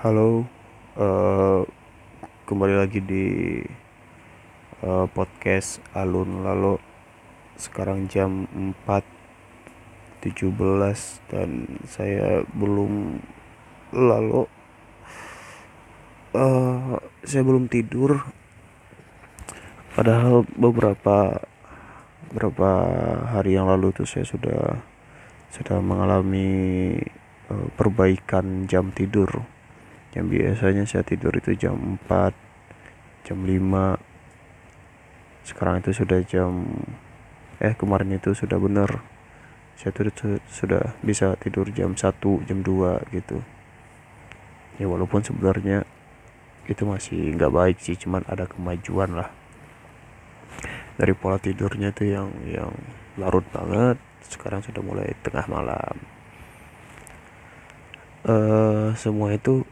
Halo, 0.00 0.48
eh, 0.96 1.60
kembali 2.48 2.72
lagi 2.72 3.04
di 3.04 3.60
eh, 4.80 5.06
podcast 5.12 5.76
Alun 5.92 6.40
Lalu. 6.40 6.80
Sekarang 7.60 8.08
jam 8.08 8.48
empat 8.48 9.04
tujuh 10.24 10.56
belas 10.56 11.20
dan 11.28 11.68
saya 11.84 12.48
belum 12.56 13.20
lalu 13.92 14.48
eh, 16.32 16.96
saya 17.20 17.42
belum 17.44 17.68
tidur. 17.68 18.24
Padahal 19.92 20.48
beberapa 20.56 21.44
beberapa 22.32 22.68
hari 23.36 23.52
yang 23.52 23.68
lalu 23.68 23.92
itu 23.92 24.08
saya 24.08 24.24
sudah 24.24 24.80
sudah 25.52 25.76
mengalami 25.84 26.48
eh, 27.52 27.68
perbaikan 27.76 28.64
jam 28.64 28.88
tidur 28.96 29.59
yang 30.14 30.26
biasanya 30.26 30.86
saya 30.86 31.06
tidur 31.06 31.30
itu 31.38 31.54
jam 31.54 31.98
4 32.06 32.34
jam 33.26 33.38
5 33.46 34.10
sekarang 35.46 35.80
itu 35.80 35.90
sudah 35.96 36.20
jam 36.26 36.66
eh 37.60 37.74
kemarin 37.76 38.16
itu 38.16 38.32
sudah 38.32 38.56
benar. 38.56 39.04
Saya 39.76 39.96
tuh 39.96 40.12
sudah 40.48 40.96
bisa 41.00 41.36
tidur 41.40 41.68
jam 41.72 41.96
1 41.96 42.46
jam 42.48 42.58
2 42.60 43.14
gitu. 43.16 43.40
Ya 44.80 44.86
walaupun 44.88 45.24
sebenarnya 45.24 45.84
itu 46.68 46.82
masih 46.84 47.36
nggak 47.36 47.52
baik 47.52 47.76
sih 47.80 47.96
cuman 47.96 48.24
ada 48.28 48.44
kemajuan 48.48 49.16
lah. 49.16 49.28
Dari 51.00 51.16
pola 51.16 51.40
tidurnya 51.40 51.96
tuh 51.96 52.08
yang 52.08 52.28
yang 52.44 52.72
larut 53.16 53.44
banget. 53.52 53.96
Sekarang 54.24 54.60
sudah 54.60 54.84
mulai 54.84 55.16
tengah 55.24 55.48
malam. 55.48 55.96
Uh, 58.20 58.92
semua 59.00 59.32
itu 59.32 59.64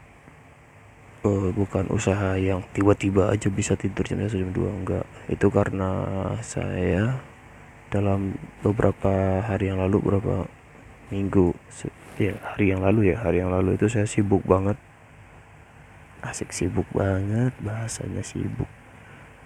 uh, 1.23 1.49
bukan 1.51 1.91
usaha 1.91 2.35
yang 2.39 2.63
tiba-tiba 2.71 3.31
aja 3.31 3.47
bisa 3.51 3.75
tidur 3.75 4.05
jam 4.07 4.23
satu 4.23 4.39
jam 4.39 4.51
dua 4.51 4.69
enggak. 4.71 5.05
Itu 5.27 5.51
karena 5.51 5.89
saya 6.43 7.19
dalam 7.89 8.37
beberapa 8.61 9.41
hari 9.43 9.73
yang 9.73 9.81
lalu 9.81 9.97
beberapa 9.99 10.45
minggu 11.09 11.57
ya 12.21 12.37
hari 12.53 12.69
yang 12.69 12.85
lalu 12.85 13.15
ya 13.15 13.17
hari 13.17 13.41
yang 13.41 13.49
lalu 13.49 13.75
itu 13.75 13.89
saya 13.89 14.05
sibuk 14.05 14.45
banget. 14.45 14.77
Asik 16.19 16.51
sibuk 16.51 16.87
banget 16.91 17.55
bahasanya 17.63 18.23
sibuk. 18.23 18.67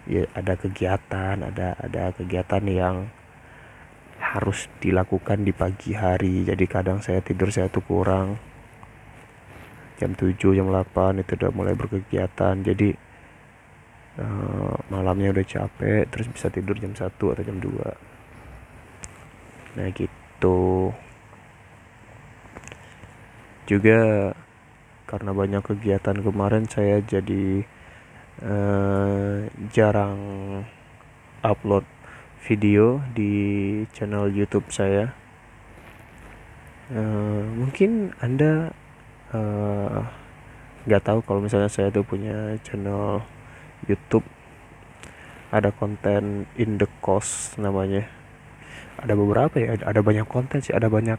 Ya 0.09 0.27
ada 0.33 0.59
kegiatan 0.59 1.39
ada 1.39 1.77
ada 1.79 2.11
kegiatan 2.11 2.63
yang 2.65 2.95
harus 4.19 4.65
dilakukan 4.81 5.45
di 5.45 5.53
pagi 5.53 5.93
hari. 5.93 6.43
Jadi 6.43 6.65
kadang 6.65 6.99
saya 6.99 7.21
tidur 7.21 7.53
saya 7.53 7.69
tuh 7.69 7.85
kurang 7.85 8.52
jam 9.97 10.11
7 10.17 10.35
jam 10.37 10.67
8 10.69 11.21
itu 11.21 11.31
udah 11.37 11.51
mulai 11.53 11.73
berkegiatan. 11.77 12.55
Jadi 12.61 13.13
uh, 14.19 14.75
malamnya 14.93 15.33
udah 15.33 15.45
capek 15.45 16.09
terus 16.09 16.27
bisa 16.29 16.49
tidur 16.53 16.77
jam 16.77 16.93
1 16.93 17.09
atau 17.09 17.43
jam 17.43 17.57
2 17.57 18.13
nah 19.73 19.89
gitu. 19.89 20.93
Juga 23.65 24.29
karena 25.09 25.31
banyak 25.33 25.63
kegiatan 25.65 26.21
kemarin 26.21 26.69
saya 26.69 27.01
jadi 27.01 27.65
uh, 28.45 29.49
jarang 29.73 30.19
upload 31.41 31.85
video 32.45 33.01
di 33.17 33.31
channel 33.97 34.29
YouTube 34.29 34.69
saya. 34.69 35.15
Uh, 36.93 37.47
mungkin 37.57 38.13
Anda 38.21 38.75
nggak 40.85 41.01
uh, 41.01 41.05
tahu 41.05 41.19
kalau 41.25 41.41
misalnya 41.41 41.69
saya 41.69 41.89
tuh 41.89 42.05
punya 42.05 42.57
channel 42.61 43.25
YouTube. 43.89 44.25
Ada 45.53 45.69
konten 45.69 46.49
in 46.57 46.81
the 46.81 46.89
cost 47.01 47.57
namanya. 47.61 48.09
Ada 48.97 49.13
beberapa 49.13 49.57
ya 49.57 49.77
ada 49.81 50.01
banyak 50.01 50.25
konten 50.25 50.61
sih 50.61 50.73
ada 50.73 50.89
banyak 50.89 51.17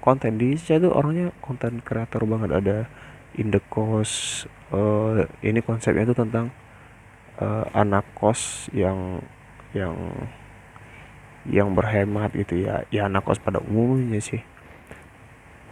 konten. 0.00 0.40
Di 0.40 0.56
saya 0.56 0.80
tuh 0.80 0.92
orangnya 0.92 1.32
konten 1.44 1.84
kreator 1.84 2.24
banget. 2.24 2.50
Ada 2.56 2.76
in 3.36 3.52
the 3.52 3.60
cost 3.68 4.48
uh, 4.72 5.24
ini 5.44 5.60
konsepnya 5.60 6.08
itu 6.08 6.16
tentang 6.16 6.48
uh, 7.36 7.68
anak 7.76 8.08
kos 8.16 8.72
yang 8.72 9.20
yang 9.76 9.96
yang 11.44 11.72
berhemat 11.76 12.32
gitu 12.32 12.64
ya. 12.64 12.84
Ya 12.88 13.08
anak 13.08 13.28
kos 13.28 13.40
pada 13.40 13.60
umumnya 13.60 14.20
sih. 14.24 14.40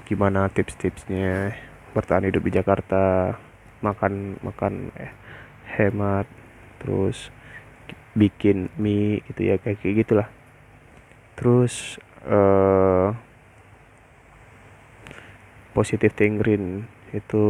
Gimana 0.08 0.48
tips-tipsnya 0.48 1.52
bertahan 1.98 2.30
hidup 2.30 2.46
di 2.46 2.52
Jakarta 2.54 3.34
makan 3.82 4.38
makan 4.46 4.94
eh, 4.94 5.10
hemat 5.74 6.30
terus 6.78 7.34
bikin 8.14 8.70
mie 8.78 9.22
gitu 9.26 9.50
ya 9.50 9.58
kayak 9.58 9.82
kayak 9.82 10.06
gitulah. 10.06 10.28
Terus 11.38 11.98
uh, 12.26 13.14
positive 15.74 16.14
thinking 16.14 16.90
itu 17.14 17.46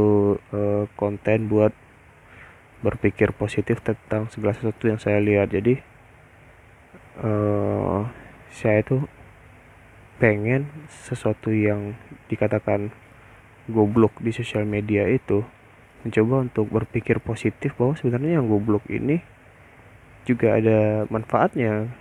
uh, 0.52 0.84
konten 0.96 1.48
buat 1.48 1.72
berpikir 2.84 3.34
positif 3.34 3.80
tentang 3.82 4.30
segala 4.30 4.54
sesuatu 4.54 4.84
yang 4.86 5.00
saya 5.00 5.18
lihat. 5.24 5.48
Jadi 5.50 5.80
uh, 7.24 8.04
saya 8.52 8.84
itu 8.84 9.08
pengen 10.20 10.68
sesuatu 10.90 11.48
yang 11.54 11.94
dikatakan 12.28 12.90
goblok 13.68 14.16
di 14.24 14.32
sosial 14.32 14.64
media 14.64 15.04
itu 15.06 15.44
mencoba 16.02 16.48
untuk 16.48 16.66
berpikir 16.72 17.20
positif 17.20 17.76
bahwa 17.76 17.94
sebenarnya 18.00 18.40
yang 18.40 18.48
goblok 18.48 18.84
ini 18.88 19.20
juga 20.24 20.56
ada 20.56 21.04
manfaatnya. 21.12 21.92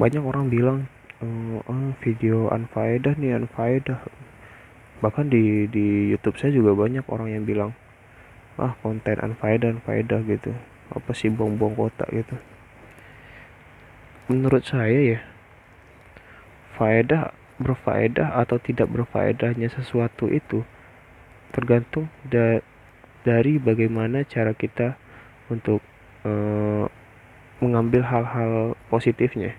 Banyak 0.00 0.22
orang 0.24 0.48
bilang 0.48 0.88
oh, 1.20 1.60
oh, 1.68 1.92
video 2.00 2.48
unfaedah 2.48 3.16
nih 3.20 3.36
unfaedah 3.36 4.00
bahkan 5.00 5.32
di 5.32 5.64
di 5.72 6.12
YouTube 6.12 6.36
saya 6.36 6.52
juga 6.52 6.76
banyak 6.76 7.08
orang 7.08 7.32
yang 7.32 7.44
bilang 7.48 7.72
ah 8.60 8.76
konten 8.84 9.16
unfaedah 9.20 9.76
unfaedah 9.76 10.20
gitu. 10.24 10.52
Apa 10.92 11.12
sih 11.12 11.28
bong-bong 11.28 11.76
kotak 11.76 12.08
gitu. 12.12 12.36
Menurut 14.30 14.62
saya 14.62 15.18
ya 15.18 15.20
faedah 16.80 17.39
berfaedah 17.60 18.40
atau 18.40 18.56
tidak 18.56 18.88
berfaedahnya 18.88 19.68
sesuatu 19.68 20.32
itu 20.32 20.64
tergantung 21.52 22.08
da 22.24 22.64
dari 23.20 23.60
bagaimana 23.60 24.24
cara 24.24 24.56
kita 24.56 24.96
untuk 25.52 25.84
uh, 26.24 26.88
mengambil 27.60 28.00
hal-hal 28.00 28.72
positifnya. 28.88 29.52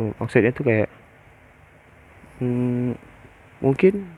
Uh, 0.00 0.16
maksudnya 0.16 0.48
itu 0.48 0.64
kayak 0.64 0.88
hmm, 2.40 2.96
mungkin 3.60 4.08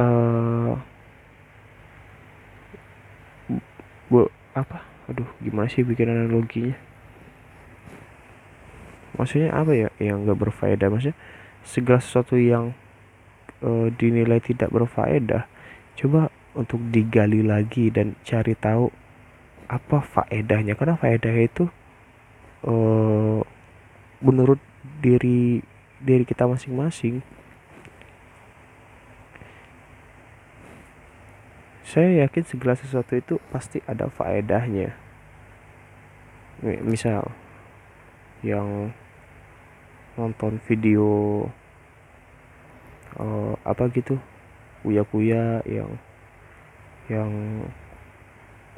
uh, 0.00 0.80
bu 4.08 4.32
apa? 4.56 4.80
Aduh 5.12 5.28
gimana 5.44 5.68
sih 5.68 5.84
bikin 5.84 6.08
analoginya 6.08 6.87
maksudnya 9.18 9.50
apa 9.52 9.74
ya 9.74 9.88
yang 9.98 10.24
gak 10.24 10.38
berfaedah? 10.38 10.88
Maksudnya 10.88 11.18
segala 11.66 12.00
sesuatu 12.00 12.38
yang 12.38 12.72
e, 13.60 13.90
dinilai 13.92 14.38
tidak 14.40 14.70
berfaedah 14.70 15.44
coba 15.98 16.30
untuk 16.54 16.78
digali 16.94 17.42
lagi 17.42 17.90
dan 17.90 18.14
cari 18.22 18.54
tahu 18.54 18.88
apa 19.66 19.98
faedahnya. 20.00 20.78
Karena 20.78 20.94
faedah 20.94 21.34
itu 21.34 21.66
e, 22.62 22.74
menurut 24.22 24.62
diri 25.02 25.60
diri 25.98 26.24
kita 26.24 26.46
masing-masing. 26.46 27.20
Saya 31.88 32.28
yakin 32.28 32.44
segala 32.44 32.76
sesuatu 32.76 33.16
itu 33.16 33.40
pasti 33.48 33.80
ada 33.88 34.12
faedahnya. 34.12 34.92
Misal 36.62 37.32
yang 38.44 38.92
nonton 40.18 40.58
video 40.66 41.46
uh, 43.22 43.54
apa 43.62 43.86
gitu 43.94 44.18
kuya-kuya 44.82 45.62
yang 45.64 45.90
yang 47.06 47.30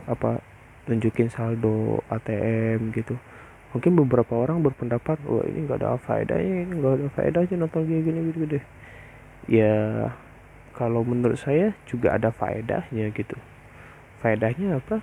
apa 0.04 0.44
tunjukin 0.84 1.32
saldo 1.32 2.04
ATM 2.12 2.92
gitu. 2.92 3.16
Mungkin 3.72 3.94
beberapa 3.96 4.34
orang 4.36 4.60
berpendapat 4.60 5.16
wah 5.24 5.46
ini 5.46 5.64
nggak 5.64 5.80
ada 5.80 5.96
faedahnya 5.96 6.54
ini 6.68 6.72
nggak 6.76 6.94
ada 7.00 7.06
faedahnya 7.14 7.56
nonton 7.56 7.86
kayak 7.86 8.02
gini 8.02 8.20
gitu 8.34 8.46
deh 8.58 8.64
ya 9.46 9.74
kalau 10.76 11.02
menurut 11.02 11.36
saya 11.36 11.74
juga 11.88 12.16
ada 12.16 12.30
faedahnya 12.30 13.10
gitu. 13.12 13.36
Faedahnya 14.20 14.80
apa? 14.80 15.00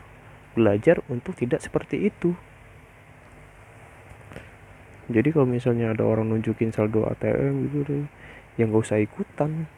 Belajar 0.58 1.02
untuk 1.12 1.38
tidak 1.38 1.62
seperti 1.62 2.10
itu 2.10 2.34
jadi 5.08 5.32
kalau 5.32 5.48
misalnya 5.48 5.96
ada 5.96 6.04
orang 6.04 6.28
nunjukin 6.36 6.76
saldo 6.76 7.08
ATM 7.08 7.72
gitu 7.72 7.78
deh 7.88 8.04
yang 8.60 8.76
gak 8.76 8.84
usah 8.92 9.00
ikutan. 9.00 9.72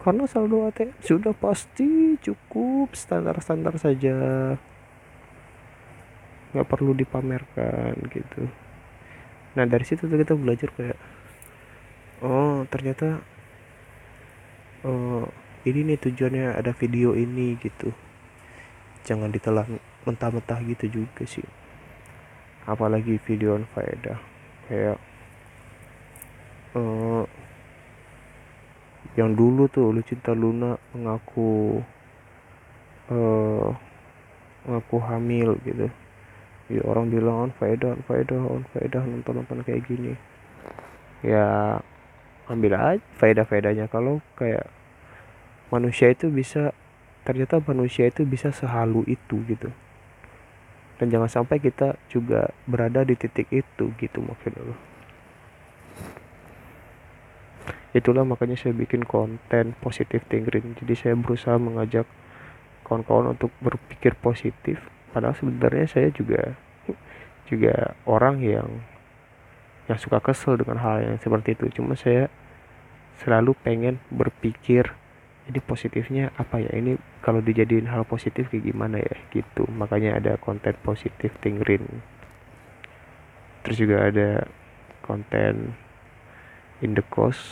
Karena 0.00 0.24
saldo 0.24 0.64
ATM 0.64 0.96
sudah 1.04 1.36
pasti 1.36 2.16
cukup 2.24 2.96
standar-standar 2.96 3.76
saja. 3.76 4.16
Nggak 6.54 6.68
perlu 6.72 6.96
dipamerkan 6.96 8.00
gitu. 8.08 8.48
Nah 9.60 9.64
dari 9.68 9.84
situ 9.84 10.08
tuh 10.08 10.16
kita 10.16 10.32
belajar 10.32 10.72
kayak 10.72 10.96
oh 12.24 12.64
ternyata 12.72 13.20
oh 14.88 15.28
ini 15.68 15.92
nih 15.92 15.98
tujuannya 16.00 16.56
ada 16.56 16.72
video 16.72 17.12
ini 17.12 17.60
gitu. 17.60 17.92
Jangan 19.04 19.28
ditelan 19.28 19.82
mentah-mentah 20.08 20.64
gitu 20.64 21.04
juga 21.04 21.28
sih. 21.28 21.44
Apalagi 22.64 23.20
video 23.20 23.60
faedah 23.74 24.35
kayak 24.66 24.98
uh, 26.74 27.24
yang 29.16 29.32
dulu 29.32 29.70
tuh 29.70 29.94
Lucinta 29.94 30.36
Luna 30.36 30.76
mengaku 30.92 31.80
uh, 33.08 33.72
mengaku 34.68 34.96
hamil 35.06 35.56
gitu. 35.64 35.88
Ya 36.66 36.82
orang 36.82 37.08
bilang 37.14 37.48
on 37.48 37.50
faedah 37.54 37.94
on 37.94 38.02
faedah 38.04 38.42
on 38.42 38.62
faedah 38.74 39.02
nonton 39.06 39.40
nonton 39.40 39.62
kayak 39.62 39.86
gini. 39.86 40.18
Ya 41.24 41.78
ambil 42.46 42.78
aja 42.78 43.02
faedah 43.18 43.46
faedahnya 43.46 43.90
kalau 43.90 44.22
kayak 44.38 44.70
manusia 45.70 46.14
itu 46.14 46.30
bisa 46.30 46.70
ternyata 47.26 47.58
manusia 47.58 48.06
itu 48.06 48.22
bisa 48.22 48.54
sehalu 48.54 49.02
itu 49.10 49.42
gitu 49.50 49.74
dan 50.96 51.12
jangan 51.12 51.28
sampai 51.28 51.60
kita 51.60 52.00
juga 52.08 52.52
berada 52.64 53.04
di 53.04 53.14
titik 53.16 53.48
itu 53.52 53.92
gitu 54.00 54.18
maksudnya 54.24 54.76
itulah 57.96 58.28
makanya 58.28 58.60
saya 58.60 58.76
bikin 58.76 59.08
konten 59.08 59.72
positif 59.80 60.20
thinking 60.28 60.76
jadi 60.76 60.94
saya 60.96 61.14
berusaha 61.16 61.56
mengajak 61.56 62.04
kawan-kawan 62.86 63.34
untuk 63.34 63.50
berpikir 63.58 64.14
positif. 64.22 64.78
Padahal 65.10 65.34
sebenarnya 65.34 65.90
saya 65.90 66.08
juga 66.14 66.54
juga 67.50 67.98
orang 68.06 68.38
yang 68.46 68.68
yang 69.90 69.98
suka 69.98 70.22
kesel 70.22 70.54
dengan 70.54 70.78
hal 70.78 71.02
yang 71.02 71.18
seperti 71.18 71.58
itu. 71.58 71.82
Cuma 71.82 71.98
saya 71.98 72.30
selalu 73.18 73.58
pengen 73.66 73.98
berpikir 74.14 74.94
jadi 75.46 75.60
positifnya 75.62 76.34
apa 76.34 76.58
ya? 76.58 76.70
Ini 76.74 76.98
kalau 77.22 77.38
dijadiin 77.38 77.86
hal 77.86 78.02
positif 78.02 78.50
kayak 78.50 78.66
gimana 78.66 78.98
ya? 78.98 79.14
Gitu. 79.30 79.62
Makanya 79.70 80.18
ada 80.18 80.32
konten 80.42 80.74
positif 80.82 81.30
thinking 81.38 81.86
terus 83.66 83.82
juga 83.82 84.06
ada 84.06 84.46
konten 85.02 85.74
in 86.82 86.94
the 86.94 87.02
coast. 87.10 87.42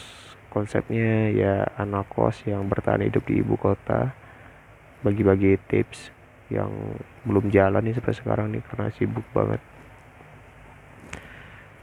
Konsepnya 0.55 1.35
ya 1.35 1.67
anak 1.75 2.07
kos 2.15 2.47
yang 2.47 2.71
bertahan 2.71 3.03
hidup 3.03 3.27
di 3.27 3.43
ibu 3.43 3.59
kota. 3.59 4.15
Bagi-bagi 5.03 5.59
tips 5.67 6.15
yang 6.47 6.71
belum 7.27 7.51
jalan 7.51 7.83
nih 7.83 7.99
sampai 7.99 8.15
sekarang 8.15 8.47
nih 8.55 8.63
karena 8.63 8.95
sibuk 8.95 9.27
banget. 9.35 9.59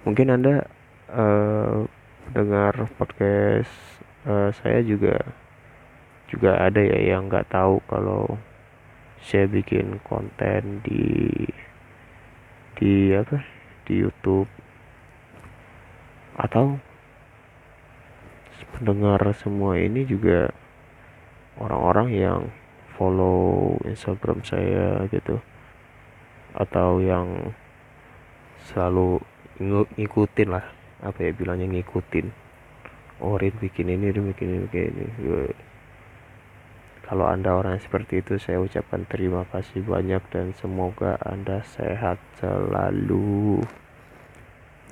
Mungkin 0.08 0.32
anda 0.32 0.64
uh, 1.12 1.84
dengar 2.32 2.88
podcast 2.96 3.76
uh, 4.24 4.56
saya 4.64 4.80
juga 4.88 5.20
juga 6.32 6.56
ada 6.64 6.80
ya 6.80 7.12
yang 7.12 7.28
nggak 7.28 7.52
tahu 7.52 7.84
kalau 7.92 8.40
saya 9.20 9.46
bikin 9.52 10.00
konten 10.08 10.80
di 10.88 11.04
di 12.80 13.12
apa 13.12 13.44
di 13.84 14.00
YouTube. 14.00 14.48
Atau 16.40 16.80
pendengar 18.80 19.20
semua 19.36 19.76
ini 19.76 20.08
juga 20.08 20.50
orang-orang 21.60 22.08
yang 22.16 22.42
follow 22.96 23.76
Instagram 23.84 24.42
saya 24.48 25.04
gitu. 25.12 25.44
Atau 26.56 27.04
yang 27.04 27.52
selalu 28.72 29.20
ngikutin 30.00 30.50
lah. 30.50 30.64
Apa 31.04 31.28
ya 31.28 31.32
bilangnya 31.36 31.68
ngikutin. 31.68 32.32
Oh 33.22 33.38
bikin 33.38 33.92
ini 33.92 34.10
Rin 34.10 34.34
bikin 34.34 34.48
ini 34.50 34.60
bikin 34.66 34.96
ini 34.98 35.71
kalau 37.12 37.28
anda 37.28 37.52
orang 37.52 37.76
seperti 37.76 38.24
itu 38.24 38.40
saya 38.40 38.64
ucapkan 38.64 39.04
terima 39.04 39.44
kasih 39.52 39.84
banyak 39.84 40.24
dan 40.32 40.56
semoga 40.56 41.20
anda 41.20 41.60
sehat 41.60 42.16
selalu. 42.40 43.60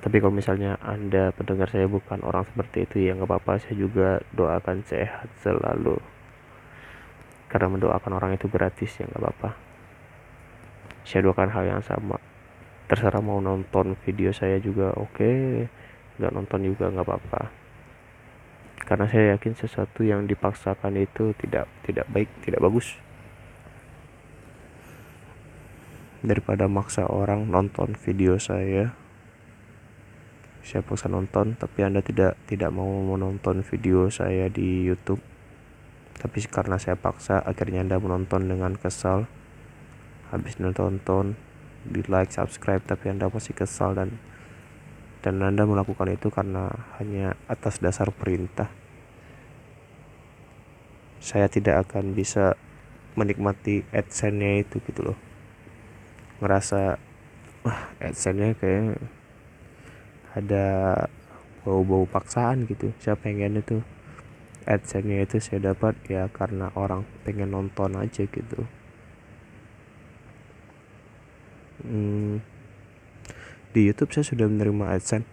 Tapi 0.04 0.20
kalau 0.20 0.28
misalnya 0.28 0.76
anda 0.84 1.32
pendengar 1.32 1.72
saya 1.72 1.88
bukan 1.88 2.20
orang 2.20 2.44
seperti 2.44 2.84
itu 2.84 3.08
ya 3.08 3.16
nggak 3.16 3.24
apa-apa. 3.24 3.64
Saya 3.64 3.72
juga 3.72 4.20
doakan 4.36 4.84
sehat 4.84 5.32
selalu. 5.40 5.96
Karena 7.48 7.72
mendoakan 7.72 8.12
orang 8.12 8.36
itu 8.36 8.52
gratis 8.52 9.00
ya 9.00 9.08
nggak 9.08 9.16
apa-apa. 9.24 9.50
Saya 11.08 11.24
doakan 11.24 11.48
hal 11.56 11.64
yang 11.72 11.80
sama. 11.80 12.20
Terserah 12.84 13.24
mau 13.24 13.40
nonton 13.40 13.96
video 14.04 14.28
saya 14.36 14.60
juga 14.60 14.92
oke. 14.92 15.16
Okay. 15.16 15.40
nggak 16.20 16.36
nonton 16.36 16.68
juga 16.68 16.92
nggak 16.92 17.06
apa-apa 17.08 17.59
karena 18.90 19.06
saya 19.06 19.38
yakin 19.38 19.54
sesuatu 19.54 20.02
yang 20.02 20.26
dipaksakan 20.26 20.98
itu 20.98 21.30
tidak 21.38 21.70
tidak 21.86 22.10
baik 22.10 22.26
tidak 22.42 22.58
bagus. 22.58 22.98
Daripada 26.26 26.66
maksa 26.66 27.06
orang 27.06 27.46
nonton 27.46 27.94
video 27.94 28.34
saya 28.42 28.90
saya 30.66 30.82
paksa 30.82 31.06
nonton 31.06 31.54
tapi 31.54 31.86
anda 31.86 32.02
tidak 32.02 32.34
tidak 32.50 32.74
mau 32.74 32.90
menonton 32.90 33.62
video 33.62 34.10
saya 34.10 34.50
di 34.50 34.82
YouTube. 34.82 35.22
Tapi 36.18 36.42
karena 36.50 36.74
saya 36.82 36.98
paksa 36.98 37.38
akhirnya 37.46 37.86
anda 37.86 38.02
menonton 38.02 38.50
dengan 38.50 38.74
kesal. 38.74 39.30
Habis 40.34 40.58
nonton 40.58 41.38
di 41.86 42.02
like 42.10 42.34
subscribe 42.34 42.82
tapi 42.82 43.14
anda 43.14 43.30
masih 43.30 43.54
kesal 43.54 43.94
dan 43.94 44.18
dan 45.22 45.38
anda 45.46 45.62
melakukan 45.62 46.10
itu 46.10 46.26
karena 46.26 46.74
hanya 46.98 47.38
atas 47.46 47.78
dasar 47.78 48.10
perintah 48.10 48.79
saya 51.20 51.46
tidak 51.52 51.86
akan 51.86 52.16
bisa 52.16 52.56
menikmati 53.14 53.84
adsense-nya 53.92 54.64
itu 54.64 54.80
gitu 54.88 55.12
loh. 55.12 55.18
Ngerasa 56.40 56.96
wah 57.60 57.80
adsense-nya 58.00 58.56
kayak 58.56 58.96
ada 60.32 60.66
bau-bau 61.62 62.08
paksaan 62.08 62.64
gitu. 62.64 62.96
Saya 62.96 63.20
pengen 63.20 63.60
itu 63.60 63.84
adsense 64.64 65.12
itu 65.12 65.36
saya 65.44 65.76
dapat 65.76 66.00
ya 66.08 66.32
karena 66.32 66.72
orang 66.72 67.04
pengen 67.28 67.52
nonton 67.52 68.00
aja 68.00 68.24
gitu. 68.24 68.64
Hmm, 71.84 72.44
di 73.76 73.88
YouTube 73.88 74.12
saya 74.16 74.24
sudah 74.24 74.48
menerima 74.48 74.96
adsense. 74.96 75.28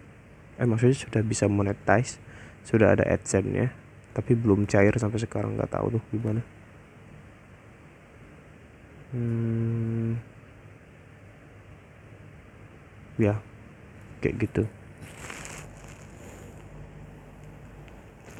Eh 0.60 0.68
maksudnya 0.68 1.00
sudah 1.00 1.22
bisa 1.24 1.48
monetize 1.48 2.20
sudah 2.68 2.92
ada 2.92 3.08
adsense 3.08 3.48
nya 3.48 3.72
tapi 4.18 4.34
belum 4.34 4.66
cair 4.66 4.90
sampai 4.98 5.22
sekarang 5.22 5.54
nggak 5.54 5.70
tahu 5.70 5.94
tuh 5.94 6.02
gimana. 6.10 6.42
Hmm, 9.14 10.18
ya 13.14 13.38
kayak 14.18 14.42
gitu. 14.42 14.66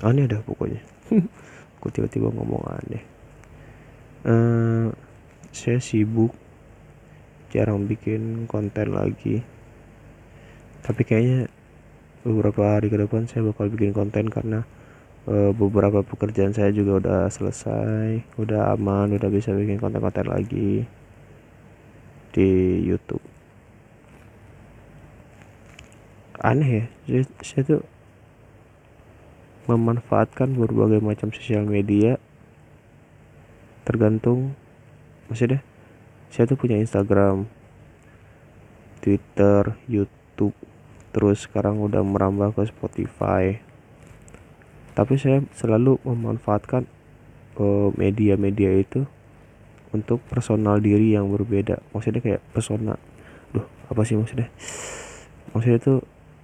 Aneh 0.02 0.26
dah 0.26 0.42
pokoknya. 0.42 0.82
Aku 1.78 1.94
tiba-tiba 1.94 2.26
ngomong 2.34 2.66
aneh. 2.74 3.02
Uh, 4.26 4.90
saya 5.54 5.78
sibuk. 5.78 6.34
Jarang 7.54 7.86
bikin 7.86 8.50
konten 8.50 8.98
lagi. 8.98 9.46
Tapi 10.82 11.02
kayaknya 11.06 11.46
beberapa 12.26 12.74
hari 12.74 12.90
ke 12.90 12.98
depan 12.98 13.30
saya 13.30 13.46
bakal 13.46 13.70
bikin 13.70 13.94
konten 13.94 14.26
karena 14.26 14.66
uh, 15.28 15.52
beberapa 15.52 16.00
pekerjaan 16.00 16.56
saya 16.56 16.72
juga 16.72 17.04
udah 17.04 17.20
selesai 17.28 18.24
udah 18.40 18.72
aman 18.74 19.12
udah 19.14 19.28
bisa 19.28 19.52
bikin 19.52 19.76
konten-konten 19.76 20.26
lagi 20.26 20.88
di 22.32 22.50
YouTube. 22.84 23.24
Aneh 26.38 26.70
ya 26.70 26.84
saya, 27.04 27.22
saya 27.44 27.62
tuh 27.66 27.82
memanfaatkan 29.68 30.56
berbagai 30.56 31.04
macam 31.04 31.28
sosial 31.28 31.68
media 31.68 32.16
tergantung 33.84 34.56
maksudnya 35.28 35.60
saya 36.32 36.48
tuh 36.48 36.56
punya 36.56 36.80
Instagram 36.80 37.48
Twitter 39.04 39.76
YouTube 39.84 40.56
terus 41.12 41.44
sekarang 41.44 41.80
udah 41.84 42.00
merambah 42.00 42.54
ke 42.54 42.68
Spotify 42.68 43.67
tapi 44.98 45.14
saya 45.14 45.46
selalu 45.54 46.02
memanfaatkan 46.02 46.90
uh, 47.54 47.94
media-media 47.94 48.82
itu 48.82 49.06
untuk 49.94 50.18
personal 50.26 50.82
diri 50.82 51.14
yang 51.14 51.30
berbeda. 51.30 51.78
Maksudnya 51.94 52.18
kayak 52.18 52.42
persona 52.50 52.98
duh 53.54 53.62
apa 53.86 54.02
sih 54.02 54.18
maksudnya? 54.18 54.50
Maksudnya 55.54 55.78
tuh 55.78 55.98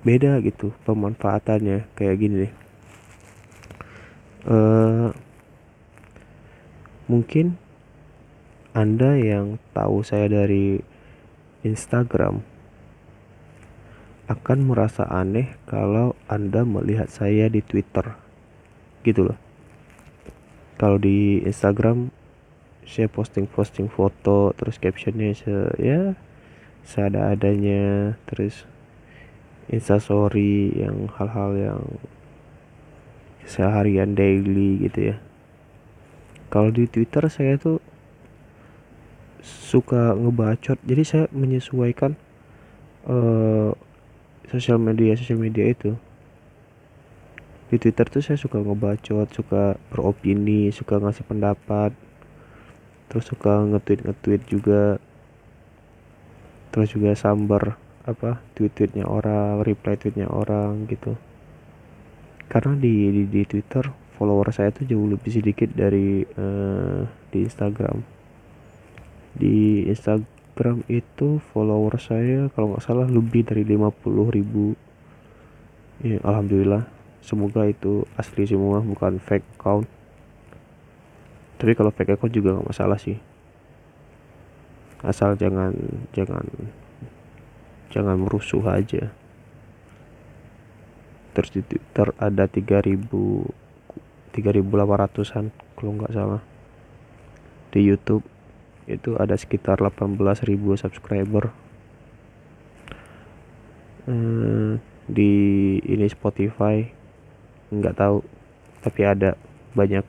beda 0.07 0.39
gitu 0.47 0.71
pemanfaatannya. 0.87 1.91
Kayak 1.99 2.17
gini 2.23 2.35
deh. 2.47 2.53
Uh, 4.47 5.11
mungkin 7.11 7.59
anda 8.71 9.19
yang 9.19 9.59
tahu 9.75 10.07
saya 10.07 10.31
dari 10.31 10.79
Instagram 11.67 12.55
akan 14.25 14.59
merasa 14.65 15.05
aneh 15.05 15.53
kalau 15.69 16.17
Anda 16.33 16.65
melihat 16.65 17.13
saya 17.13 17.53
di 17.53 17.61
Twitter. 17.61 18.24
Gitu 19.05 19.31
loh. 19.31 19.39
Kalau 20.81 20.99
di 20.99 21.45
Instagram 21.45 22.11
saya 22.85 23.09
posting-posting 23.09 23.89
foto 23.89 24.53
terus 24.61 24.77
captionnya 24.77 25.33
se 25.33 25.73
ya 25.81 26.13
seada-adanya 26.85 28.15
terus 28.29 28.69
instastory 29.73 30.69
yang 30.77 31.09
hal-hal 31.17 31.57
yang 31.57 31.83
seharian 33.49 34.13
daily 34.13 34.85
gitu 34.85 35.13
ya 35.13 35.17
kalau 36.53 36.69
di 36.69 36.85
Twitter 36.85 37.25
saya 37.33 37.57
tuh 37.57 37.81
suka 39.41 40.13
ngebacot 40.13 40.77
jadi 40.85 41.03
saya 41.05 41.25
menyesuaikan 41.33 42.17
uh, 43.09 43.73
sosial 44.53 44.77
media 44.77 45.17
sosial 45.17 45.41
media 45.41 45.73
itu 45.73 45.97
di 47.75 47.83
Twitter 47.83 48.07
tuh 48.07 48.23
saya 48.23 48.39
suka 48.39 48.63
ngebacot 48.63 49.35
suka 49.35 49.75
beropini 49.91 50.71
suka 50.71 51.03
ngasih 51.03 51.27
pendapat. 51.27 51.91
Terus 53.11 53.27
suka 53.27 53.67
nge-tweet 53.67 54.07
nge-tweet 54.07 54.43
juga. 54.47 55.03
Terus 56.71 56.95
juga 56.95 57.19
sambar 57.19 57.75
apa 58.07 58.39
tweet-tweetnya 58.55 59.11
orang 59.11 59.67
reply 59.67 59.99
tweetnya 59.99 60.31
orang 60.31 60.87
gitu. 60.87 61.19
Karena 62.47 62.79
di, 62.79 63.11
di 63.11 63.23
di 63.27 63.43
Twitter 63.43 63.91
follower 64.15 64.55
saya 64.55 64.71
tuh 64.71 64.87
jauh 64.87 65.11
lebih 65.11 65.35
sedikit 65.35 65.75
dari 65.75 66.23
uh, 66.23 67.03
di 67.35 67.43
Instagram. 67.43 68.07
Di 69.35 69.91
Instagram 69.91 70.87
itu 70.87 71.43
follower 71.51 71.99
saya 71.99 72.47
kalau 72.55 72.79
nggak 72.79 72.87
salah 72.87 73.11
lebih 73.11 73.43
dari 73.43 73.67
50 73.67 74.31
ribu. 74.31 74.79
Ya 76.07 76.23
alhamdulillah 76.23 76.94
semoga 77.25 77.65
itu 77.65 78.05
asli 78.21 78.45
semua 78.45 78.85
bukan 78.85 79.17
fake 79.17 79.57
account. 79.57 79.89
Tapi 81.57 81.73
kalau 81.73 81.89
fake 81.89 82.21
account 82.21 82.37
juga 82.37 82.53
nggak 82.53 82.69
masalah 82.69 83.01
sih. 83.01 83.17
Asal 85.01 85.41
jangan 85.41 85.73
jangan 86.13 86.45
jangan 87.89 88.17
merusuh 88.21 88.61
aja. 88.69 89.09
Terus 91.33 91.51
di 91.51 91.61
Twitter 91.65 92.13
ada 92.21 92.45
3000 92.45 93.65
3800an 94.35 95.55
kalau 95.79 95.91
nggak 95.97 96.13
salah. 96.13 96.43
Di 97.73 97.81
YouTube 97.81 98.27
itu 98.85 99.17
ada 99.17 99.39
sekitar 99.39 99.81
18.000 99.81 100.77
subscriber. 100.77 101.55
Hmm, 104.05 104.83
di 105.09 105.33
ini 105.81 106.05
Spotify 106.13 107.04
nggak 107.81 107.99
tahu 107.99 108.23
tapi 108.85 109.01
ada 109.07 109.39
banyak. 109.73 110.05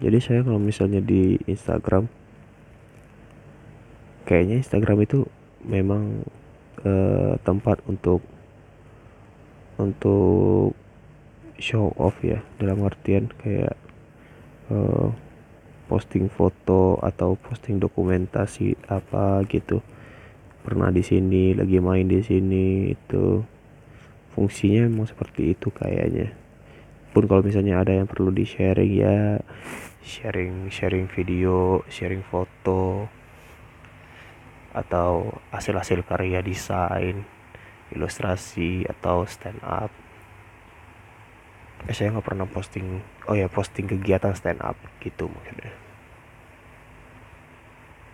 Jadi 0.00 0.18
saya 0.18 0.40
kalau 0.40 0.58
misalnya 0.58 1.04
di 1.04 1.36
Instagram 1.44 2.08
kayaknya 4.24 4.62
Instagram 4.62 5.04
itu 5.04 5.28
memang 5.66 6.24
eh, 6.86 7.34
tempat 7.44 7.84
untuk 7.84 8.24
untuk 9.76 10.72
show 11.60 11.92
off 12.00 12.16
ya 12.24 12.40
dalam 12.56 12.80
artian 12.84 13.28
kayak 13.40 13.76
eh, 14.72 15.08
posting 15.90 16.30
foto 16.30 17.02
atau 17.02 17.34
posting 17.34 17.82
dokumentasi 17.82 18.78
apa 18.86 19.42
gitu. 19.50 19.82
Pernah 20.62 20.94
di 20.94 21.02
sini 21.02 21.56
lagi 21.56 21.82
main 21.82 22.06
di 22.06 22.22
sini 22.22 22.94
itu 22.94 23.42
fungsinya 24.34 24.86
memang 24.86 25.10
seperti 25.10 25.54
itu 25.54 25.70
kayaknya. 25.70 26.34
Pun 27.10 27.26
kalau 27.26 27.42
misalnya 27.42 27.82
ada 27.82 27.90
yang 27.90 28.06
perlu 28.06 28.30
di 28.30 28.46
sharing 28.46 28.92
ya 28.94 29.42
sharing 30.00 30.72
sharing 30.72 31.06
video 31.10 31.84
sharing 31.92 32.24
foto 32.24 33.10
atau 34.70 35.34
hasil-hasil 35.50 36.06
karya 36.06 36.40
desain 36.40 37.26
ilustrasi 37.90 38.86
atau 38.86 39.26
stand 39.26 39.58
up 39.66 39.90
eh, 41.90 41.94
saya 41.94 42.14
nggak 42.14 42.26
pernah 42.26 42.46
posting 42.46 43.02
oh 43.26 43.34
ya 43.34 43.50
posting 43.50 43.90
kegiatan 43.90 44.32
stand 44.36 44.60
up 44.60 44.76
gitu 45.00 45.26
maksudnya. 45.26 45.72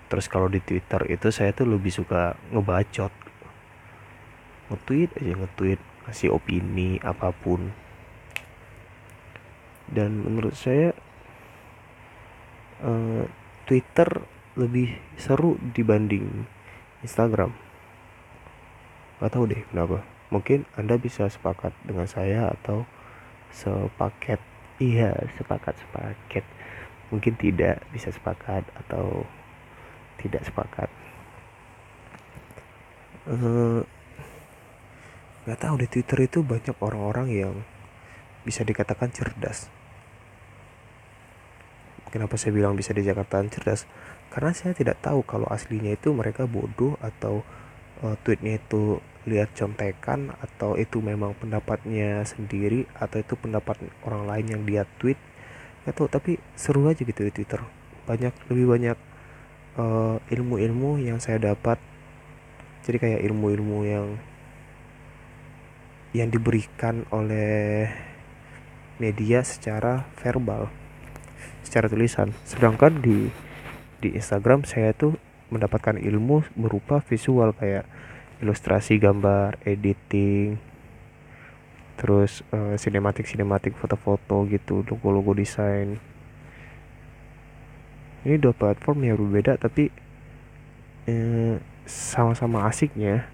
Terus 0.07 0.31
kalau 0.31 0.47
di 0.47 0.63
twitter 0.63 1.03
itu 1.11 1.35
saya 1.35 1.51
tuh 1.51 1.67
lebih 1.67 1.91
suka 1.91 2.39
ngebacot. 2.55 3.11
Nge-tweet 4.71 5.11
aja 5.19 5.33
nge-tweet 5.35 5.81
kasih 6.07 6.33
opini 6.33 7.03
apa 7.03 7.35
pun. 7.35 7.75
Dan 9.87 10.23
menurut 10.23 10.55
saya 10.55 10.95
uh, 12.83 13.27
Twitter 13.67 14.09
lebih 14.57 14.97
seru 15.19 15.59
dibanding 15.75 16.47
Instagram. 17.05 17.53
Gak 19.21 19.33
tahu 19.33 19.45
deh 19.51 19.63
kenapa. 19.69 20.03
Mungkin 20.31 20.67
anda 20.75 20.99
bisa 20.99 21.31
sepakat 21.31 21.71
dengan 21.87 22.09
saya 22.11 22.51
atau 22.51 22.87
sepaket. 23.55 24.43
Iya 24.83 25.15
sepakat 25.39 25.79
sepaket. 25.79 26.45
Mungkin 27.15 27.39
tidak 27.39 27.87
bisa 27.95 28.11
sepakat 28.11 28.67
atau 28.75 29.25
tidak 30.19 30.43
sepakat. 30.43 30.91
Eh, 33.27 33.81
uh, 35.47 35.57
tahu 35.57 35.79
di 35.79 35.87
Twitter 35.87 36.26
itu 36.26 36.43
banyak 36.43 36.75
orang-orang 36.83 37.29
yang 37.31 37.55
bisa 38.43 38.67
dikatakan 38.67 39.11
cerdas. 39.15 39.71
Kenapa 42.11 42.38
saya 42.38 42.55
bilang 42.55 42.79
bisa 42.79 42.95
dikatakan 42.95 43.50
cerdas? 43.50 43.87
Karena 44.31 44.55
saya 44.55 44.75
tidak 44.75 44.99
tahu 45.03 45.23
kalau 45.23 45.47
aslinya 45.50 45.95
itu 45.95 46.11
mereka 46.15 46.47
bodoh 46.47 46.99
atau 46.99 47.47
uh, 48.03 48.15
tweetnya 48.26 48.59
itu 48.59 48.99
lihat 49.26 49.50
contekan 49.59 50.31
atau 50.38 50.79
itu 50.79 51.03
memang 51.03 51.35
pendapatnya 51.35 52.23
sendiri 52.23 52.87
atau 52.95 53.19
itu 53.19 53.35
pendapat 53.35 53.83
orang 54.07 54.23
lain 54.31 54.47
yang 54.55 54.62
dia 54.62 54.83
tweet. 55.03 55.19
Atau 55.83 56.07
tapi 56.07 56.38
seru 56.55 56.87
aja 56.87 57.03
gitu 57.03 57.26
di 57.26 57.35
Twitter. 57.35 57.62
Banyak 58.07 58.35
lebih 58.50 58.67
banyak 58.71 58.99
ilmu 59.76 60.19
eh, 60.19 60.35
ilmu-ilmu 60.35 60.91
yang 61.03 61.19
saya 61.23 61.38
dapat. 61.43 61.79
Jadi 62.87 62.97
kayak 63.03 63.21
ilmu-ilmu 63.26 63.79
yang 63.83 64.19
yang 66.17 66.33
diberikan 66.33 67.05
oleh 67.13 67.93
media 68.97 69.45
secara 69.45 70.09
verbal 70.17 70.73
secara 71.61 71.93
tulisan. 71.93 72.33
Sedangkan 72.49 73.05
di 73.05 73.29
di 74.01 74.17
Instagram 74.17 74.65
saya 74.65 74.97
tuh 74.97 75.21
mendapatkan 75.53 76.01
ilmu 76.01 76.49
berupa 76.57 77.05
visual 77.05 77.53
kayak 77.53 77.85
ilustrasi 78.41 78.97
gambar 79.01 79.61
editing 79.65 80.61
terus 81.97 82.45
uh, 82.53 82.77
sinematik 82.77 83.25
sinematik 83.25 83.73
foto-foto 83.77 84.45
gitu 84.49 84.85
logo-logo 84.85 85.33
desain. 85.33 85.97
Ini 88.27 88.37
dua 88.41 88.53
platform 88.53 89.07
yang 89.07 89.17
berbeda 89.21 89.57
tapi 89.57 89.89
sama 91.07 91.13
eh, 91.13 91.57
sama-sama 91.87 92.67
asiknya 92.67 93.31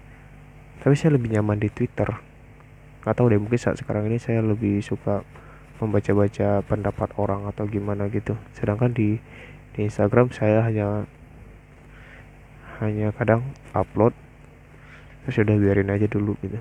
tapi 0.85 0.93
saya 0.93 1.17
lebih 1.17 1.33
nyaman 1.33 1.57
di 1.57 1.73
Twitter 1.73 2.32
nggak 3.03 3.19
tahu 3.19 3.35
deh 3.35 3.39
mungkin 3.39 3.59
saat 3.59 3.75
sekarang 3.75 4.07
ini 4.07 4.15
saya 4.15 4.39
lebih 4.39 4.79
suka 4.79 5.27
membaca-baca 5.83 6.63
pendapat 6.63 7.11
orang 7.19 7.43
atau 7.51 7.67
gimana 7.67 8.07
gitu. 8.07 8.39
Sedangkan 8.55 8.95
di 8.95 9.19
di 9.75 9.79
Instagram 9.83 10.31
saya 10.31 10.63
hanya 10.63 11.03
hanya 12.79 13.11
kadang 13.11 13.43
upload 13.75 14.15
terus 15.23 15.43
udah 15.43 15.55
biarin 15.59 15.91
aja 15.91 16.07
dulu 16.07 16.39
gitu. 16.39 16.55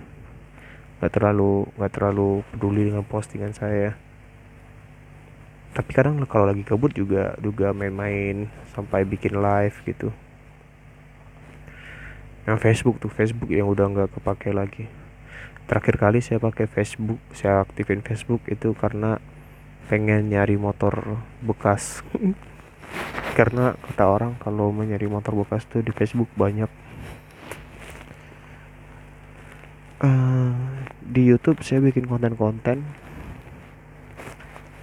Nggak 0.99 1.13
terlalu 1.15 1.71
nggak 1.79 1.93
terlalu 1.95 2.43
peduli 2.51 2.83
dengan 2.91 3.07
postingan 3.07 3.55
saya. 3.55 3.95
Tapi 5.73 5.91
kadang 5.95 6.19
kalau 6.27 6.51
lagi 6.51 6.67
kabut 6.67 6.91
juga 6.91 7.39
juga 7.39 7.71
main-main 7.71 8.51
sampai 8.75 9.07
bikin 9.07 9.39
live 9.39 9.79
gitu. 9.87 10.11
Yang 12.51 12.59
Facebook 12.59 12.99
tuh 12.99 13.15
Facebook 13.15 13.55
yang 13.55 13.71
udah 13.71 13.87
nggak 13.87 14.11
kepake 14.19 14.51
lagi 14.51 14.91
terakhir 15.73 15.97
kali 15.97 16.21
saya 16.21 16.37
pakai 16.37 16.69
Facebook 16.69 17.17
saya 17.33 17.65
aktifin 17.65 18.05
Facebook 18.05 18.45
itu 18.45 18.77
karena 18.77 19.17
pengen 19.89 20.29
nyari 20.29 20.61
motor 20.61 21.17
bekas. 21.41 22.05
Karena 23.33 23.73
kata 23.73 24.05
orang 24.05 24.37
kalau 24.37 24.69
mau 24.69 24.85
motor 24.85 25.33
bekas 25.33 25.65
tuh 25.65 25.81
di 25.81 25.89
Facebook 25.97 26.29
banyak. 26.37 26.69
Uh, 30.05 30.53
di 31.01 31.25
YouTube 31.25 31.65
saya 31.65 31.81
bikin 31.81 32.05
konten-konten. 32.05 32.85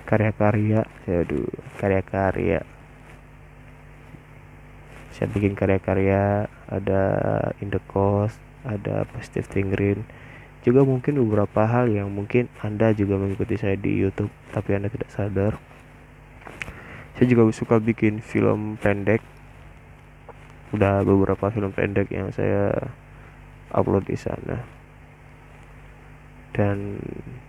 Karya-karya 0.09 0.89
aduh 1.05 1.53
karya-karya. 1.77 2.65
Saya 5.13 5.29
bikin 5.29 5.53
karya-karya 5.53 6.49
ada 6.65 7.03
in 7.61 7.69
the 7.69 7.81
coast 7.85 8.41
ada 8.65 9.05
positive 9.13 9.45
thinking 9.45 10.01
juga 10.59 10.83
mungkin 10.83 11.15
beberapa 11.23 11.63
hal 11.63 11.87
yang 11.87 12.11
mungkin 12.11 12.51
anda 12.59 12.91
juga 12.91 13.15
mengikuti 13.15 13.55
saya 13.55 13.79
di 13.79 13.95
YouTube 13.95 14.31
tapi 14.51 14.75
anda 14.75 14.91
tidak 14.91 15.07
sadar. 15.11 15.55
Saya 17.15 17.25
juga 17.31 17.47
suka 17.55 17.79
bikin 17.79 18.19
film 18.19 18.75
pendek. 18.79 19.23
Udah 20.75 21.01
beberapa 21.07 21.51
film 21.51 21.71
pendek 21.71 22.11
yang 22.11 22.31
saya 22.35 22.91
upload 23.71 24.07
di 24.07 24.19
sana. 24.19 24.63
Dan 26.51 26.99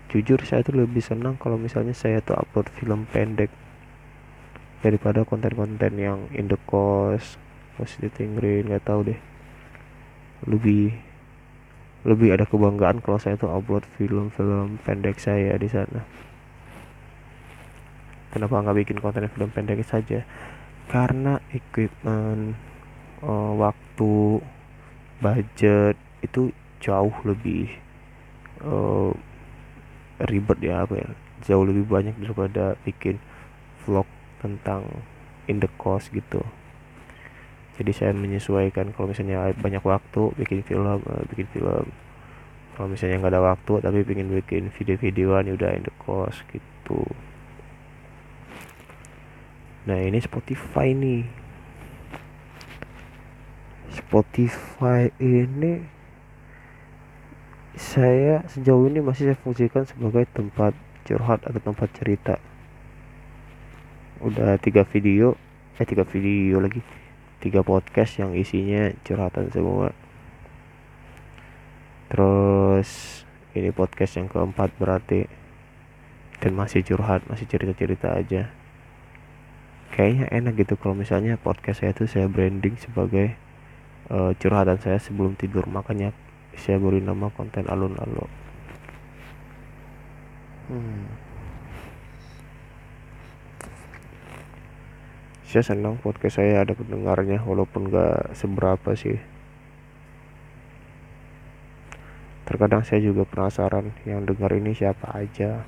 jujur 0.06 0.38
saya 0.46 0.62
tuh 0.62 0.78
lebih 0.78 1.02
senang 1.02 1.34
kalau 1.34 1.58
misalnya 1.58 1.94
saya 1.94 2.22
tuh 2.22 2.38
upload 2.38 2.70
film 2.78 3.10
pendek 3.10 3.50
daripada 4.80 5.26
konten-konten 5.26 5.92
yang 5.98 6.30
in 6.32 6.48
the 6.48 6.58
coast 6.64 7.36
positive 7.74 8.14
thinking 8.14 8.70
nggak 8.70 8.86
tahu 8.86 9.12
deh. 9.12 9.20
Lebih 10.46 11.09
lebih 12.04 12.32
ada 12.32 12.48
kebanggaan 12.48 13.04
kalau 13.04 13.20
saya 13.20 13.36
tuh 13.36 13.52
upload 13.52 13.84
film-film 14.00 14.80
pendek 14.84 15.20
saya 15.20 15.56
di 15.60 15.68
sana. 15.68 16.00
Kenapa 18.30 18.62
nggak 18.62 18.78
bikin 18.86 18.98
konten 19.02 19.26
film 19.28 19.50
pendek 19.52 19.82
saja? 19.84 20.24
Karena 20.88 21.38
equipment 21.52 22.56
uh, 23.22 23.52
waktu 23.58 24.40
budget 25.20 25.96
itu 26.24 26.52
jauh 26.80 27.12
lebih 27.28 27.68
uh, 28.64 29.12
ribet 30.24 30.58
ya 30.60 30.84
apa 30.84 30.94
ya 30.96 31.08
jauh 31.44 31.64
lebih 31.64 31.88
banyak 31.88 32.16
daripada 32.20 32.76
bikin 32.84 33.16
vlog 33.84 34.08
tentang 34.40 34.84
in 35.48 35.60
the 35.60 35.68
cost 35.80 36.12
gitu 36.12 36.44
jadi 37.80 37.92
saya 37.96 38.12
menyesuaikan. 38.12 38.92
Kalau 38.92 39.08
misalnya 39.08 39.56
banyak 39.56 39.80
waktu 39.80 40.36
bikin 40.36 40.60
film 40.60 41.00
uh, 41.00 41.24
bikin 41.32 41.48
film. 41.48 41.88
Kalau 42.76 42.88
misalnya 42.92 43.24
nggak 43.24 43.32
ada 43.32 43.40
waktu 43.40 43.72
tapi 43.80 44.04
pengen 44.04 44.28
bikin 44.36 44.68
video-videoan 44.68 45.48
ya 45.48 45.56
udah 45.56 45.70
in 45.72 45.84
the 45.88 45.94
cost 45.96 46.44
gitu. 46.52 47.08
Nah 49.88 49.96
ini 49.96 50.20
Spotify 50.20 50.92
nih. 50.92 51.24
Spotify 53.90 55.08
ini 55.16 55.80
saya 57.80 58.44
sejauh 58.44 58.92
ini 58.92 59.00
masih 59.00 59.32
saya 59.32 59.38
fungsikan 59.40 59.88
sebagai 59.88 60.28
tempat 60.36 60.76
curhat 61.08 61.48
atau 61.48 61.60
tempat 61.64 61.88
cerita. 61.96 62.36
Udah 64.20 64.60
tiga 64.60 64.84
video 64.84 65.32
eh 65.80 65.88
tiga 65.88 66.04
video 66.04 66.60
lagi 66.60 66.84
tiga 67.40 67.64
podcast 67.64 68.20
yang 68.20 68.36
isinya 68.36 68.92
curhatan 69.02 69.50
semua. 69.50 69.96
Terus 72.12 73.22
ini 73.56 73.74
podcast 73.74 74.20
yang 74.20 74.28
keempat 74.28 74.76
berarti. 74.76 75.26
Dan 76.40 76.56
masih 76.56 76.80
curhat 76.80 77.24
masih 77.28 77.44
cerita-cerita 77.44 78.16
aja. 78.16 78.48
Kayaknya 79.92 80.26
enak 80.32 80.54
gitu 80.64 80.80
kalau 80.80 80.96
misalnya 80.96 81.36
podcast 81.36 81.84
saya 81.84 81.92
tuh 81.92 82.08
saya 82.08 82.30
branding 82.30 82.80
sebagai 82.80 83.36
uh, 84.08 84.32
curhatan 84.40 84.80
saya 84.80 84.96
sebelum 84.96 85.36
tidur. 85.36 85.68
Makanya 85.68 86.16
saya 86.56 86.80
beri 86.80 87.04
nama 87.04 87.28
konten 87.32 87.68
alun-alun 87.68 88.30
hmm. 90.70 91.29
Saya 95.50 95.66
senang 95.66 95.98
podcast 95.98 96.38
saya 96.38 96.62
ada 96.62 96.78
pendengarnya 96.78 97.42
walaupun 97.42 97.90
gak 97.90 98.38
seberapa 98.38 98.94
sih. 98.94 99.18
Terkadang 102.46 102.86
saya 102.86 103.02
juga 103.02 103.26
penasaran 103.26 103.90
yang 104.06 104.22
dengar 104.22 104.54
ini 104.54 104.70
siapa 104.78 105.10
aja. 105.10 105.66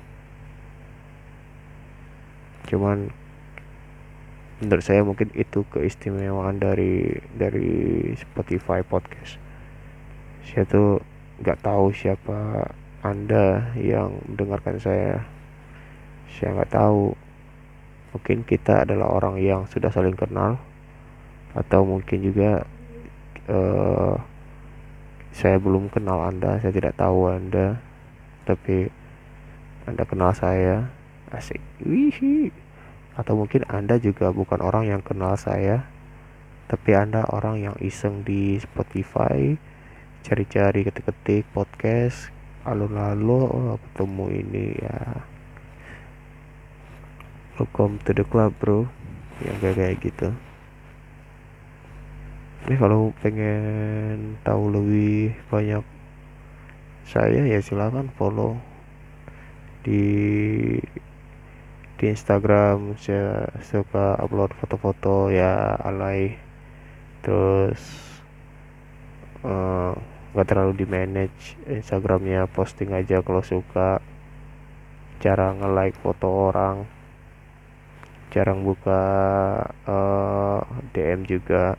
Cuman 2.71 3.11
menurut 4.63 4.83
saya 4.87 5.03
mungkin 5.03 5.35
itu 5.35 5.67
keistimewaan 5.67 6.63
dari 6.63 7.19
dari 7.35 8.07
Spotify 8.15 8.87
podcast. 8.87 9.35
Saya 10.47 10.63
tuh 10.63 11.03
nggak 11.43 11.59
tahu 11.59 11.91
siapa 11.91 12.71
anda 13.03 13.75
yang 13.75 14.15
mendengarkan 14.31 14.79
saya. 14.79 15.27
Saya 16.31 16.55
nggak 16.55 16.71
tahu 16.71 17.19
mungkin 18.13 18.45
kita 18.45 18.85
adalah 18.87 19.09
orang 19.09 19.41
yang 19.41 19.65
sudah 19.67 19.89
saling 19.89 20.15
kenal. 20.15 20.61
Atau 21.57 21.85
mungkin 21.85 22.21
juga 22.21 22.65
uh, 23.49 24.15
saya 25.33 25.57
belum 25.57 25.89
kenal 25.89 26.29
anda 26.29 26.61
saya 26.61 26.69
tidak 26.69 26.93
tahu 26.97 27.29
anda 27.29 27.81
tapi 28.45 28.87
anda 29.89 30.05
kenal 30.05 30.31
saya. 30.31 30.87
Asik. 31.33 31.59
Wihi. 31.81 32.53
Atau 33.17 33.37
mungkin 33.37 33.65
anda 33.65 33.97
juga 33.97 34.29
bukan 34.29 34.61
orang 34.61 34.89
yang 34.89 35.01
kenal 35.01 35.33
saya 35.33 35.89
tapi 36.73 36.95
anda 36.95 37.27
orang 37.29 37.59
yang 37.59 37.75
iseng 37.83 38.23
di 38.25 38.57
Spotify 38.57 39.53
cari-cari 40.23 40.87
ketik-ketik 40.87 41.45
podcast 41.51 42.31
lalu-lalu 42.63 43.39
oh, 43.45 43.75
ketemu 43.77 44.25
ini 44.41 44.65
ya 44.79 45.27
welcome 47.53 48.01
to 48.01 48.17
the 48.17 48.25
club 48.25 48.49
bro. 48.57 48.89
Yang 49.45 49.57
kayak 49.61 49.75
kayak 49.77 49.95
gitu. 50.01 50.29
Ini 52.65 52.75
kalau 52.81 53.13
pengen 53.21 54.39
tahu 54.41 54.73
lebih 54.73 55.37
banyak 55.53 55.85
saya 57.03 57.43
ya 57.45 57.59
silahkan 57.61 58.09
follow 58.17 58.57
di 59.85 60.01
di 62.01 62.05
Instagram. 62.09 62.97
Saya 62.97 63.45
suka 63.61 64.17
upload 64.17 64.57
foto-foto 64.57 65.29
ya 65.29 65.77
alay. 65.77 66.39
Terus 67.21 67.81
eh, 69.45 69.93
nggak 70.33 70.47
uh, 70.47 70.49
terlalu 70.49 70.73
di 70.81 70.85
manage 70.89 71.53
Instagramnya 71.69 72.49
posting 72.49 72.97
aja 72.97 73.21
kalau 73.21 73.45
suka. 73.45 74.01
Cara 75.21 75.53
nge-like 75.53 76.01
foto 76.01 76.27
orang 76.49 77.02
jarang 78.33 78.65
buka 78.65 79.01
uh, 79.85 80.59
eh, 80.59 80.61
DM 80.97 81.21
juga. 81.29 81.77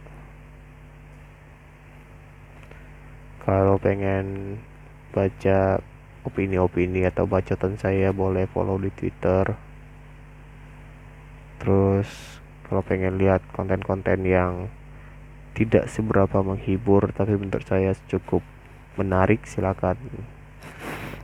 Kalau 3.43 3.77
pengen 3.77 4.57
baca 5.11 5.83
opini-opini 6.25 7.05
atau 7.05 7.27
bacotan 7.27 7.77
saya 7.77 8.15
boleh 8.15 8.47
follow 8.49 8.79
di 8.79 8.89
Twitter. 8.95 9.45
Terus 11.59 12.09
kalau 12.71 12.81
pengen 12.87 13.19
lihat 13.19 13.43
konten-konten 13.53 14.25
yang 14.25 14.71
tidak 15.59 15.91
seberapa 15.91 16.41
menghibur 16.41 17.11
tapi 17.15 17.37
menurut 17.37 17.67
saya 17.67 17.95
cukup 18.11 18.43
menarik 18.99 19.47
silakan 19.47 19.99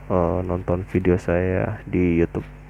uh, 0.07 0.39
nonton 0.43 0.87
video 0.87 1.19
saya 1.19 1.83
di 1.83 2.19
YouTube 2.19 2.60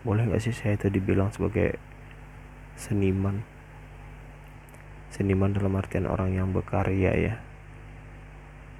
boleh 0.00 0.28
gak 0.28 0.40
sih 0.40 0.56
saya 0.56 0.80
itu 0.80 0.88
dibilang 0.88 1.28
sebagai 1.32 1.76
seniman? 2.76 3.44
Seniman 5.12 5.52
dalam 5.52 5.76
artian 5.76 6.08
orang 6.08 6.32
yang 6.32 6.54
berkarya 6.54 7.12
ya. 7.16 7.34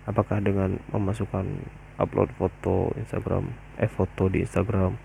Apakah 0.08 0.40
dengan 0.40 0.80
memasukkan 0.90 1.44
upload 2.00 2.32
foto 2.40 2.96
Instagram 2.96 3.52
eh 3.76 3.90
foto 3.92 4.32
di 4.32 4.40
Instagram 4.40 4.96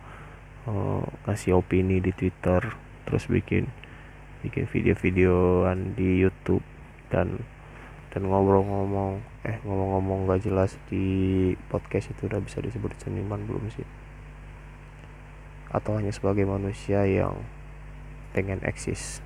uh, 0.71 1.03
kasih 1.27 1.59
opini 1.59 1.99
di 1.99 2.15
Twitter 2.15 2.63
terus 3.03 3.27
bikin 3.27 3.67
bikin 4.41 4.65
video-videoan 4.71 5.93
di 5.99 6.23
YouTube 6.23 6.63
dan 7.11 7.43
dan 8.15 8.31
ngobrol-ngomong 8.31 9.19
eh 9.43 9.59
ngomong-ngomong 9.67 10.31
gak 10.31 10.47
jelas 10.47 10.79
di 10.87 11.51
podcast 11.67 12.15
itu 12.15 12.31
udah 12.31 12.39
bisa 12.39 12.63
disebut 12.63 12.95
seniman 13.03 13.43
belum 13.43 13.67
sih 13.75 14.04
atau 15.75 15.99
hanya 15.99 16.15
sebagai 16.15 16.47
manusia 16.47 17.03
yang 17.03 17.35
pengen 18.31 18.63
eksis? 18.63 19.19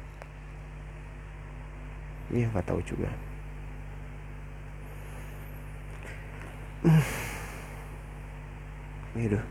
Iya 2.33 2.49
nggak 2.49 2.65
tahu 2.65 2.81
juga. 2.81 3.13
Ini 9.13 9.29
udah 9.29 9.43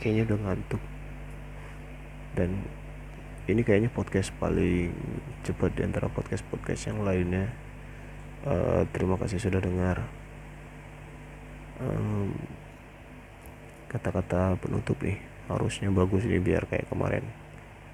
kayaknya 0.00 0.22
udah 0.32 0.38
ngantuk. 0.48 0.80
Dan 2.32 2.64
ini 3.44 3.60
kayaknya 3.60 3.92
podcast 3.92 4.32
paling 4.40 4.94
cepat 5.44 5.76
di 5.76 5.84
antara 5.84 6.08
podcast 6.08 6.46
podcast 6.48 6.88
yang 6.88 7.04
lainnya. 7.04 7.52
Uh, 8.46 8.88
terima 8.96 9.20
kasih 9.20 9.36
sudah 9.36 9.60
dengar. 9.60 10.00
Kata-kata 13.90 14.54
um, 14.54 14.58
penutup 14.62 14.96
nih 15.02 15.31
harusnya 15.50 15.88
bagus 15.90 16.26
nih 16.26 16.42
biar 16.42 16.66
kayak 16.66 16.90
kemarin. 16.90 17.24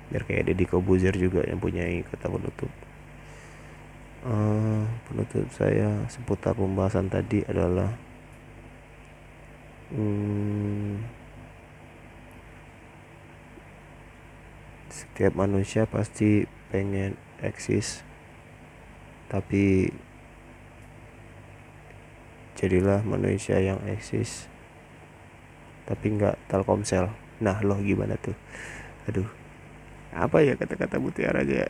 Biar 0.08 0.24
kayak 0.24 0.52
Deddy 0.52 0.64
Kobuzer 0.64 1.12
juga 1.16 1.44
yang 1.44 1.61
punya 1.61 1.84
kata 2.08 2.26
penutup. 2.28 2.72
Uh, 4.26 4.82
penutup 5.06 5.46
saya 5.54 6.04
seputar 6.11 6.56
pembahasan 6.58 7.06
tadi 7.06 7.46
adalah 7.46 7.94
hmm, 9.94 11.06
setiap 14.90 15.38
manusia 15.38 15.87
pasti 15.87 16.50
pengen 16.74 17.14
eksis 17.38 18.02
tapi 19.30 19.92
jadilah 22.58 23.06
manusia 23.06 23.62
yang 23.62 23.78
eksis 23.87 24.50
tapi 25.87 26.18
nggak 26.18 26.34
telkomsel 26.50 27.08
nah 27.38 27.59
loh 27.62 27.79
gimana 27.83 28.18
tuh? 28.18 28.35
Aduh. 29.11 29.29
Apa 30.14 30.40
ya 30.42 30.57
kata-kata 30.59 30.98
mutiara 30.98 31.44
aja 31.44 31.68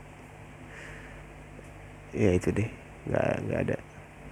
ya? 2.17 2.31
Itu 2.33 2.53
deh. 2.55 2.71
Nggak 3.09 3.29
nggak 3.45 3.61
ada. 3.69 3.77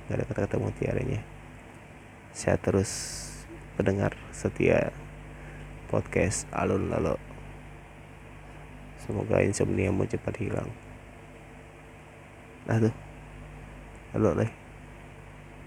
Nggak 0.07 0.17
ada 0.17 0.25
kata-kata 0.31 0.57
mutiaranya 0.63 1.21
saya 2.37 2.61
terus 2.61 2.93
pendengar 3.81 4.13
setia 4.29 4.93
podcast 5.89 6.45
alun 6.53 6.93
lalu 6.93 7.17
semoga 9.01 9.41
insomnia 9.41 9.89
mau 9.89 10.05
cepat 10.05 10.37
hilang. 10.37 10.69
Nah 12.69 12.77
tuh. 12.77 12.95
Halo 14.13 14.37
leh 14.37 14.66